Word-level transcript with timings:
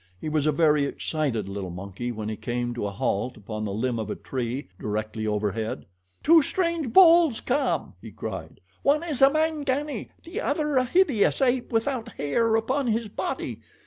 He 0.19 0.29
was 0.29 0.47
a 0.47 0.51
very 0.51 0.85
excited 0.85 1.47
little 1.47 1.69
monkey 1.69 2.11
when 2.11 2.27
he 2.27 2.35
came 2.35 2.73
to 2.73 2.87
a 2.87 2.91
halt 2.91 3.37
upon 3.37 3.65
the 3.65 3.71
limb 3.71 3.99
of 3.99 4.09
a 4.09 4.15
tree 4.15 4.67
directly 4.79 5.27
overhead. 5.27 5.85
"Two 6.23 6.41
strange 6.41 6.91
bulls 6.91 7.39
come," 7.39 7.93
he 8.01 8.09
cried. 8.09 8.61
"One 8.81 9.03
is 9.03 9.21
a 9.21 9.29
Mangani, 9.29 10.09
the 10.23 10.41
other 10.41 10.77
a 10.77 10.85
hideous 10.85 11.39
ape 11.39 11.71
without 11.71 12.13
hair 12.13 12.55
upon 12.55 12.87
his 12.87 13.09
body. 13.09 13.61